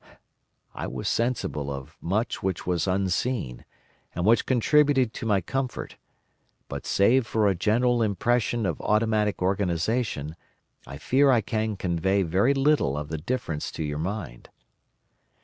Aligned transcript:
I 0.73 0.87
was 0.87 1.07
sensible 1.07 1.69
of 1.69 1.95
much 2.01 2.41
which 2.41 2.65
was 2.65 2.87
unseen, 2.87 3.65
and 4.15 4.25
which 4.25 4.47
contributed 4.47 5.13
to 5.13 5.27
my 5.27 5.41
comfort; 5.41 5.97
but 6.67 6.87
save 6.87 7.27
for 7.27 7.47
a 7.47 7.53
general 7.53 8.01
impression 8.01 8.65
of 8.65 8.81
automatic 8.81 9.43
organisation, 9.43 10.35
I 10.87 10.97
fear 10.97 11.29
I 11.29 11.41
can 11.41 11.77
convey 11.77 12.23
very 12.23 12.55
little 12.55 12.97
of 12.97 13.09
the 13.09 13.19
difference 13.19 13.71
to 13.73 13.83
your 13.83 13.99
mind. 13.99 14.49